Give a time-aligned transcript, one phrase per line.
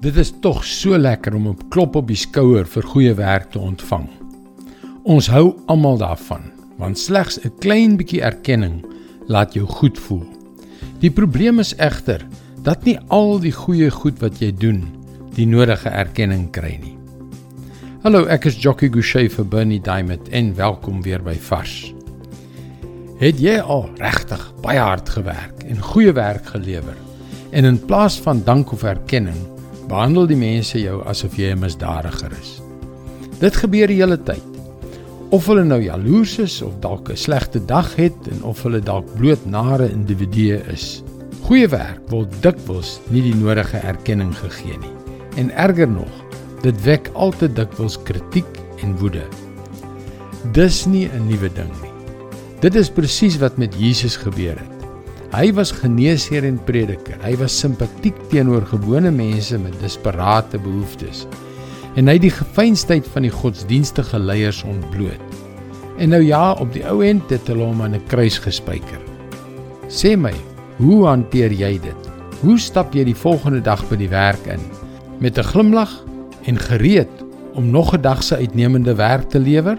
[0.00, 3.58] Dit is tog so lekker om 'n klop op die skouer vir goeie werk te
[3.58, 4.08] ontvang.
[5.04, 6.40] Ons hou almal daarvan,
[6.78, 8.84] want slegs 'n klein bietjie erkenning
[9.26, 10.24] laat jou goed voel.
[11.00, 12.26] Die probleem is egter
[12.62, 14.88] dat nie al die goeie goed wat jy doen,
[15.34, 16.96] die nodige erkenning kry nie.
[18.02, 21.94] Hallo, ek is Jockey Gouchee vir Bernie Diamond en welkom weer by Vars.
[23.18, 26.96] Het jy al regtig baie hard gewerk en goeie werk gelewer?
[27.50, 29.59] En in plaas van dank of erkenning
[29.90, 32.60] behandel die mense jou asof jy 'n misdadiger is.
[33.40, 34.44] Dit gebeur die hele tyd.
[35.30, 39.06] Of hulle nou jaloers is of dalk 'n slegte dag het en of hulle dalk
[39.16, 41.02] bloot nare individue is.
[41.42, 44.94] Goeie werk word dikwels nie die nodige erkenning gegee nie.
[45.36, 46.12] En erger nog,
[46.62, 49.24] dit wek altyd dikwels kritiek en woede.
[50.52, 51.92] Dis nie 'n nuwe ding nie.
[52.60, 54.79] Dit is presies wat met Jesus gebeur het.
[55.30, 57.14] Hy was geneesheer en prediker.
[57.22, 61.22] Hy was simpatiek teenoor gewone mense met desperate behoeftes.
[61.94, 65.22] En hy het die gefeinstheid van die godsdienstige leiers ontbloot.
[66.02, 68.98] En nou ja, op die ou end het hulle hom aan 'n kruis gespijker.
[69.86, 70.34] Sê my,
[70.82, 72.10] hoe hanteer jy dit?
[72.42, 74.60] Hoe stap jy die volgende dag by die werk in
[75.20, 76.04] met 'n glimlag
[76.42, 77.14] en gereed
[77.54, 79.78] om nog 'n dag se uitnemende werk te lewer?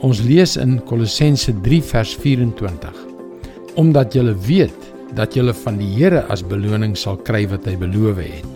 [0.00, 3.05] Ons lees in Kolossense 3 vers 24
[3.76, 8.18] omdat julle weet dat julle van die Here as beloning sal kry wat hy beloof
[8.20, 8.46] het.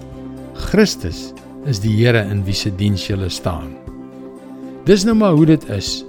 [0.71, 1.31] Christus
[1.69, 3.75] is die Here in wie se diens julle staan.
[4.89, 6.01] Dis nou maar hoe dit is.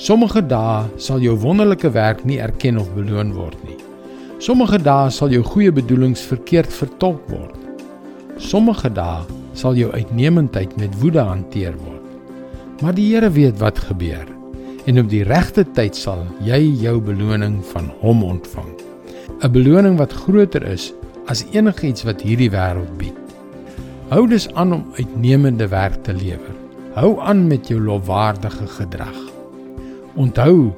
[0.00, 3.78] Sommige dae sal jou wonderlike werk nie erken of beloon word nie.
[4.42, 7.58] Sommige dae sal jou goeie bedoelings verkeerd vertolk word.
[8.42, 9.22] Sommige dae
[9.58, 11.98] sal jou uitnemendheid met woede hanteer word.
[12.82, 14.26] Maar die Here weet wat gebeur
[14.86, 18.70] en op die regte tyd sal jy jou beloning van hom ontvang.
[19.42, 20.92] 'n Beloning wat groter is
[21.26, 23.18] as enigiets wat hierdie wêreld bied.
[24.10, 26.54] Hou dus aan om uitnemende werk te lewer.
[26.94, 29.18] Hou aan met jou lofwaardige gedrag.
[30.14, 30.72] Onthou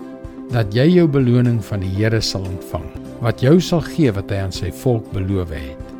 [0.53, 2.87] dat jy jou beloning van die Here sal ontvang,
[3.21, 5.95] wat jou sal gee wat hy aan sy volk beloof het.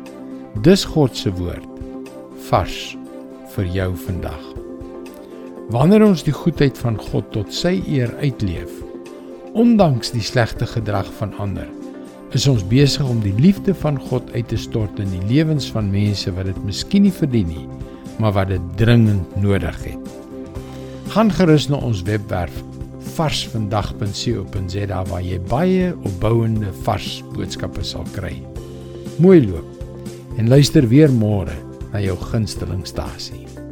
[0.63, 1.67] Dis God se woord
[2.49, 2.95] vars
[3.55, 4.64] vir jou vandag.
[5.73, 8.69] Wanneer ons die goedheid van God tot sy eer uitleef,
[9.57, 11.65] ondanks die slegte gedrag van ander,
[12.37, 15.89] is ons besig om die liefde van God uit te stort in die lewens van
[15.89, 17.65] mense wat dit miskien nie verdien nie,
[18.21, 20.13] maar wat dit dringend nodig het.
[21.15, 22.61] Gaan gerus na ons webwerf
[23.15, 28.37] varsvandag.co.za waar jy baie opbouende vars boodskappe sal kry.
[29.17, 31.57] Mooi loop en luister weer môre
[31.89, 33.64] na jou gunstelingstasie.